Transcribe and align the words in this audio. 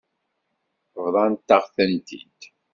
Bḍant-aɣ-tent-id. 1.05 2.39